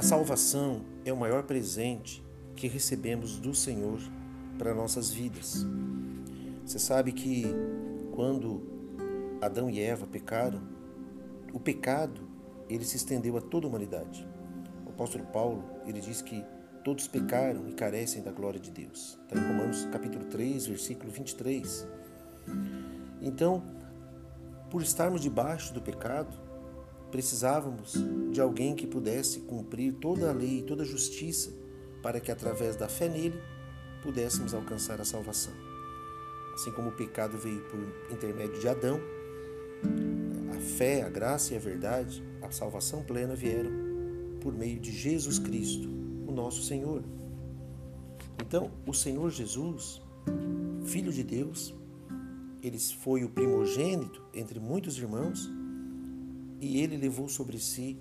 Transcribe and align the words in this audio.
A 0.00 0.02
salvação 0.02 0.80
é 1.04 1.12
o 1.12 1.16
maior 1.18 1.42
presente 1.42 2.24
que 2.56 2.66
recebemos 2.66 3.38
do 3.38 3.54
Senhor 3.54 4.00
para 4.56 4.72
nossas 4.72 5.10
vidas. 5.10 5.66
Você 6.64 6.78
sabe 6.78 7.12
que 7.12 7.44
quando 8.10 8.62
Adão 9.42 9.68
e 9.68 9.78
Eva 9.78 10.06
pecaram, 10.06 10.62
o 11.52 11.60
pecado 11.60 12.26
ele 12.66 12.82
se 12.82 12.96
estendeu 12.96 13.36
a 13.36 13.42
toda 13.42 13.66
a 13.66 13.68
humanidade. 13.68 14.26
O 14.86 14.88
apóstolo 14.88 15.26
Paulo, 15.26 15.62
ele 15.86 16.00
diz 16.00 16.22
que 16.22 16.42
todos 16.82 17.06
pecaram 17.06 17.68
e 17.68 17.74
carecem 17.74 18.22
da 18.22 18.32
glória 18.32 18.58
de 18.58 18.70
Deus. 18.70 19.18
Está 19.24 19.38
em 19.38 19.46
Romanos 19.46 19.86
capítulo 19.92 20.24
3, 20.24 20.66
versículo 20.66 21.12
23. 21.12 21.86
Então, 23.20 23.62
por 24.70 24.80
estarmos 24.80 25.20
debaixo 25.20 25.74
do 25.74 25.82
pecado, 25.82 26.34
precisávamos 27.10 27.94
de 28.30 28.40
alguém 28.40 28.74
que 28.74 28.86
pudesse 28.86 29.40
cumprir 29.40 29.94
toda 29.94 30.30
a 30.30 30.32
lei, 30.32 30.62
toda 30.62 30.82
a 30.82 30.86
justiça, 30.86 31.52
para 32.02 32.20
que 32.20 32.30
através 32.30 32.76
da 32.76 32.88
fé 32.88 33.08
nele 33.08 33.38
pudéssemos 34.02 34.54
alcançar 34.54 35.00
a 35.00 35.04
salvação. 35.04 35.52
Assim 36.54 36.72
como 36.72 36.88
o 36.90 36.92
pecado 36.92 37.36
veio 37.38 37.60
por 37.64 37.80
intermédio 38.14 38.58
de 38.60 38.68
Adão, 38.68 39.00
a 40.54 40.60
fé, 40.60 41.02
a 41.02 41.08
graça 41.08 41.54
e 41.54 41.56
a 41.56 41.60
verdade, 41.60 42.22
a 42.42 42.50
salvação 42.50 43.02
plena 43.02 43.34
vieram 43.34 43.70
por 44.40 44.54
meio 44.54 44.80
de 44.80 44.90
Jesus 44.90 45.38
Cristo, 45.38 45.88
o 46.26 46.32
nosso 46.32 46.62
Senhor. 46.62 47.02
Então, 48.40 48.70
o 48.86 48.94
Senhor 48.94 49.30
Jesus, 49.30 50.00
Filho 50.84 51.12
de 51.12 51.22
Deus, 51.22 51.74
ele 52.62 52.78
foi 52.78 53.24
o 53.24 53.28
primogênito 53.28 54.22
entre 54.34 54.58
muitos 54.58 54.98
irmãos 54.98 55.50
e 56.60 56.80
ele 56.80 56.96
levou 56.96 57.28
sobre 57.28 57.58
si 57.58 57.98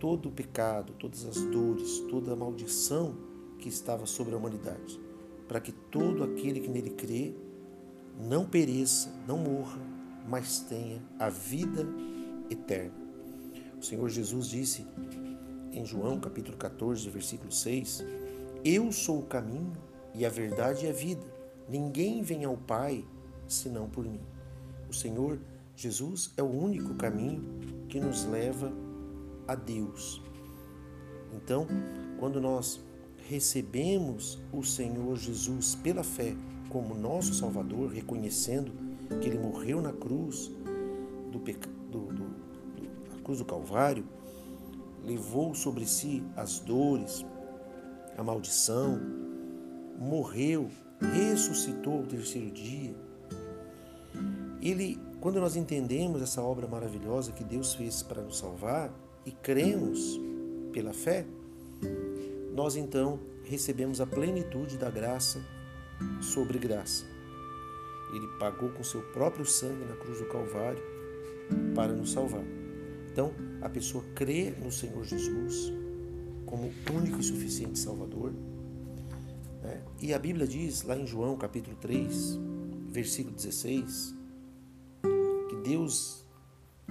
todo 0.00 0.28
o 0.28 0.32
pecado, 0.32 0.94
todas 0.98 1.24
as 1.24 1.36
dores, 1.36 2.00
toda 2.10 2.32
a 2.32 2.36
maldição 2.36 3.14
que 3.58 3.68
estava 3.68 4.06
sobre 4.06 4.34
a 4.34 4.38
humanidade, 4.38 5.00
para 5.46 5.60
que 5.60 5.72
todo 5.72 6.24
aquele 6.24 6.60
que 6.60 6.68
nele 6.68 6.90
crê 6.90 7.34
não 8.18 8.46
pereça, 8.46 9.12
não 9.26 9.38
morra, 9.38 9.80
mas 10.28 10.60
tenha 10.60 11.02
a 11.18 11.28
vida 11.28 11.86
eterna. 12.50 12.94
O 13.78 13.82
Senhor 13.84 14.08
Jesus 14.08 14.46
disse 14.46 14.86
em 15.72 15.84
João 15.84 16.18
capítulo 16.18 16.56
14, 16.56 17.08
versículo 17.10 17.52
6: 17.52 18.04
Eu 18.64 18.90
sou 18.92 19.18
o 19.18 19.26
caminho 19.26 19.72
e 20.14 20.24
a 20.24 20.30
verdade 20.30 20.86
e 20.86 20.88
a 20.88 20.92
vida. 20.92 21.26
Ninguém 21.68 22.22
vem 22.22 22.44
ao 22.44 22.56
Pai 22.56 23.04
senão 23.48 23.88
por 23.88 24.04
mim. 24.04 24.20
O 24.88 24.92
Senhor 24.92 25.38
Jesus 25.76 26.32
é 26.36 26.42
o 26.42 26.50
único 26.50 26.94
caminho 26.94 27.42
que 27.88 28.00
nos 28.00 28.24
leva 28.24 28.72
a 29.46 29.54
Deus. 29.54 30.22
Então, 31.32 31.66
quando 32.18 32.40
nós 32.40 32.80
recebemos 33.28 34.38
o 34.52 34.62
Senhor 34.62 35.16
Jesus 35.16 35.74
pela 35.74 36.04
fé 36.04 36.36
como 36.68 36.94
nosso 36.94 37.34
Salvador, 37.34 37.90
reconhecendo 37.90 38.72
que 39.20 39.28
Ele 39.28 39.38
morreu 39.38 39.80
na 39.80 39.92
cruz 39.92 40.50
do, 41.30 41.38
do, 41.38 42.12
do, 42.12 42.14
do 42.14 43.22
cruz 43.24 43.38
do 43.38 43.44
Calvário, 43.44 44.04
levou 45.02 45.54
sobre 45.54 45.86
si 45.86 46.22
as 46.36 46.60
dores, 46.60 47.24
a 48.16 48.22
maldição, 48.22 49.00
morreu, 49.98 50.68
ressuscitou 51.00 51.98
ao 51.98 52.06
terceiro 52.06 52.50
dia. 52.50 52.94
Ele, 54.60 54.98
quando 55.24 55.40
nós 55.40 55.56
entendemos 55.56 56.20
essa 56.20 56.42
obra 56.42 56.68
maravilhosa 56.68 57.32
que 57.32 57.42
Deus 57.42 57.72
fez 57.72 58.02
para 58.02 58.20
nos 58.20 58.36
salvar 58.36 58.92
e 59.24 59.32
cremos 59.32 60.20
pela 60.70 60.92
fé, 60.92 61.24
nós 62.52 62.76
então 62.76 63.18
recebemos 63.42 64.02
a 64.02 64.06
plenitude 64.06 64.76
da 64.76 64.90
graça 64.90 65.42
sobre 66.20 66.58
graça. 66.58 67.06
Ele 68.14 68.26
pagou 68.38 68.68
com 68.72 68.84
seu 68.84 69.00
próprio 69.14 69.46
sangue 69.46 69.86
na 69.86 69.96
cruz 69.96 70.18
do 70.18 70.26
Calvário 70.26 70.82
para 71.74 71.94
nos 71.94 72.12
salvar. 72.12 72.44
Então, 73.10 73.32
a 73.62 73.68
pessoa 73.70 74.04
crê 74.14 74.50
no 74.50 74.70
Senhor 74.70 75.02
Jesus 75.04 75.72
como 76.44 76.70
único 76.94 77.18
e 77.18 77.24
suficiente 77.24 77.78
Salvador. 77.78 78.30
Né? 79.62 79.82
E 80.02 80.12
a 80.12 80.18
Bíblia 80.18 80.46
diz, 80.46 80.82
lá 80.82 80.94
em 80.98 81.06
João 81.06 81.34
capítulo 81.38 81.76
3, 81.76 82.38
versículo 82.90 83.34
16, 83.34 84.14
que 84.14 84.23
Deus 85.64 86.24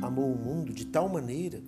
amou 0.00 0.32
o 0.32 0.38
mundo 0.38 0.72
de 0.72 0.86
tal 0.86 1.06
maneira 1.08 1.62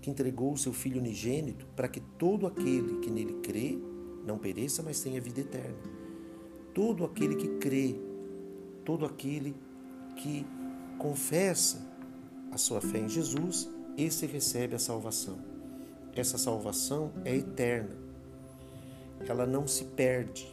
que 0.00 0.10
entregou 0.10 0.52
o 0.52 0.58
seu 0.58 0.72
Filho 0.72 0.98
unigênito 0.98 1.64
para 1.76 1.86
que 1.86 2.00
todo 2.00 2.46
aquele 2.48 2.98
que 2.98 3.10
nele 3.10 3.34
crê 3.34 3.78
não 4.26 4.36
pereça, 4.36 4.82
mas 4.82 5.00
tenha 5.00 5.20
vida 5.20 5.40
eterna. 5.40 5.78
Todo 6.74 7.04
aquele 7.04 7.36
que 7.36 7.48
crê, 7.58 7.94
todo 8.84 9.06
aquele 9.06 9.54
que 10.16 10.44
confessa 10.98 11.88
a 12.50 12.58
sua 12.58 12.80
fé 12.80 12.98
em 12.98 13.08
Jesus 13.08 13.68
esse 13.96 14.26
recebe 14.26 14.74
a 14.74 14.78
salvação. 14.78 15.38
Essa 16.14 16.36
salvação 16.36 17.12
é 17.24 17.36
eterna. 17.36 17.96
Ela 19.28 19.46
não 19.46 19.66
se 19.68 19.84
perde. 19.84 20.52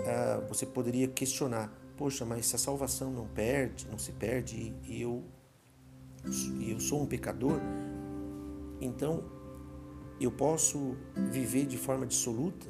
Ah, 0.00 0.44
você 0.48 0.66
poderia 0.66 1.08
questionar, 1.08 1.72
poxa, 1.98 2.24
mas 2.24 2.46
se 2.46 2.56
a 2.56 2.58
salvação 2.58 3.10
não 3.10 3.26
perde, 3.26 3.86
não 3.90 3.98
se 3.98 4.12
perde 4.12 4.74
e 4.86 5.02
eu, 5.02 5.24
e 6.60 6.70
eu 6.70 6.80
sou 6.80 7.02
um 7.02 7.06
pecador, 7.06 7.60
então 8.80 9.24
eu 10.20 10.30
posso 10.30 10.96
viver 11.30 11.66
de 11.66 11.76
forma 11.76 12.06
dissoluta? 12.06 12.66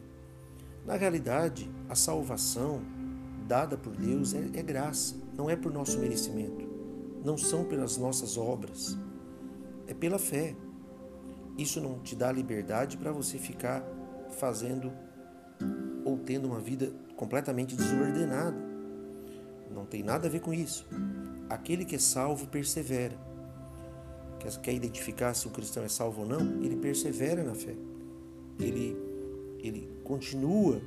Na 0.85 0.97
realidade, 0.97 1.71
a 1.89 1.95
salvação 1.95 2.81
dada 3.47 3.77
por 3.77 3.95
Deus 3.95 4.35
é, 4.35 4.51
é 4.55 4.63
graça, 4.63 5.15
não 5.37 5.49
é 5.49 5.55
por 5.55 5.73
nosso 5.73 5.99
merecimento, 5.99 6.67
não 7.23 7.37
são 7.37 7.65
pelas 7.65 7.97
nossas 7.97 8.37
obras 8.37 8.97
é 9.89 9.95
pela 9.95 10.19
fé. 10.19 10.55
Isso 11.57 11.81
não 11.81 11.99
te 11.99 12.15
dá 12.15 12.31
liberdade 12.31 12.97
para 12.97 13.11
você 13.11 13.39
ficar 13.39 13.83
fazendo 14.39 14.93
ou 16.05 16.19
tendo 16.19 16.47
uma 16.47 16.61
vida 16.61 16.93
completamente 17.17 17.75
desordenada. 17.75 18.68
Não 19.71 19.85
tem 19.85 20.03
nada 20.03 20.27
a 20.27 20.31
ver 20.31 20.41
com 20.41 20.53
isso. 20.53 20.87
Aquele 21.49 21.85
que 21.85 21.97
é 21.97 21.99
salvo 21.99 22.47
persevera. 22.47 23.17
Quer 24.63 24.73
identificar 24.73 25.35
se 25.35 25.47
o 25.47 25.51
cristão 25.51 25.83
é 25.83 25.89
salvo 25.89 26.23
ou 26.23 26.29
não? 26.29 26.63
Ele 26.63 26.77
persevera 26.77 27.43
na 27.43 27.55
fé. 27.55 27.75
Ele, 28.59 28.97
ele 29.59 29.89
continua 30.05 30.81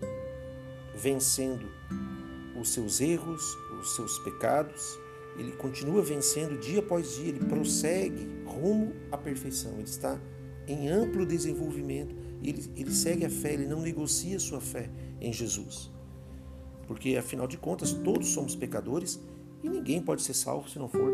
vencendo 0.95 1.65
os 2.59 2.69
seus 2.69 3.01
erros, 3.01 3.41
os 3.79 3.95
seus 3.95 4.19
pecados, 4.19 4.99
ele 5.37 5.51
continua 5.53 6.01
vencendo 6.01 6.59
dia 6.59 6.79
após 6.79 7.15
dia, 7.15 7.29
ele 7.29 7.45
prossegue 7.45 8.27
rumo 8.45 8.93
à 9.11 9.17
perfeição. 9.17 9.73
Ele 9.73 9.83
está 9.83 10.19
em 10.67 10.89
amplo 10.89 11.25
desenvolvimento. 11.25 12.15
Ele, 12.43 12.71
ele 12.75 12.91
segue 12.91 13.25
a 13.25 13.29
fé, 13.29 13.53
ele 13.53 13.65
não 13.65 13.81
negocia 13.81 14.39
sua 14.39 14.59
fé 14.59 14.89
em 15.19 15.31
Jesus. 15.31 15.91
Porque, 16.91 17.15
afinal 17.15 17.47
de 17.47 17.57
contas, 17.57 17.93
todos 17.93 18.27
somos 18.33 18.53
pecadores 18.53 19.17
e 19.63 19.69
ninguém 19.69 20.01
pode 20.01 20.23
ser 20.23 20.33
salvo 20.33 20.69
se 20.69 20.77
não 20.77 20.89
for 20.89 21.09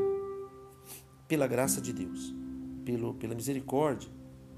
pela 1.27 1.45
graça 1.45 1.79
de 1.79 1.93
Deus, 1.93 2.33
pelo, 2.83 3.13
pela 3.13 3.35
misericórdia 3.35 4.09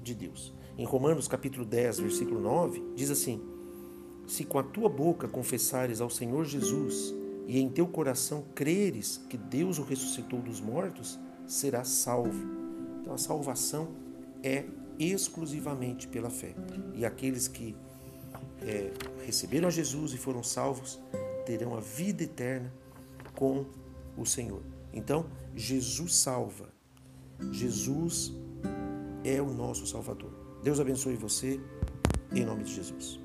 de 0.02 0.14
Deus. 0.14 0.54
Em 0.78 0.84
Romanos 0.86 1.28
capítulo 1.28 1.66
10, 1.66 2.00
versículo 2.00 2.40
9, 2.40 2.82
diz 2.96 3.10
assim: 3.10 3.38
Se 4.26 4.44
com 4.44 4.58
a 4.58 4.62
tua 4.62 4.88
boca 4.88 5.28
confessares 5.28 6.00
ao 6.00 6.08
Senhor 6.08 6.46
Jesus 6.46 7.14
e 7.46 7.60
em 7.60 7.68
teu 7.68 7.86
coração 7.86 8.46
creres 8.54 9.18
que 9.28 9.36
Deus 9.36 9.78
o 9.78 9.82
ressuscitou 9.82 10.40
dos 10.40 10.58
mortos, 10.58 11.20
serás 11.46 11.88
salvo. 11.88 12.46
Então 13.02 13.12
a 13.12 13.18
salvação 13.18 13.88
é 14.42 14.64
exclusivamente 14.98 16.08
pela 16.08 16.30
fé. 16.30 16.54
E 16.94 17.04
aqueles 17.04 17.46
que 17.46 17.76
é, 18.62 18.92
receberam 19.24 19.68
a 19.68 19.70
Jesus 19.70 20.12
e 20.12 20.16
foram 20.16 20.42
salvos 20.42 21.00
terão 21.44 21.74
a 21.74 21.80
vida 21.80 22.22
eterna 22.22 22.72
com 23.34 23.66
o 24.16 24.24
Senhor. 24.24 24.62
Então, 24.92 25.26
Jesus 25.54 26.14
salva. 26.14 26.68
Jesus 27.50 28.32
é 29.24 29.40
o 29.40 29.52
nosso 29.52 29.86
Salvador. 29.86 30.30
Deus 30.62 30.78
abençoe 30.78 31.16
você, 31.16 31.60
em 32.32 32.44
nome 32.44 32.64
de 32.64 32.74
Jesus. 32.74 33.18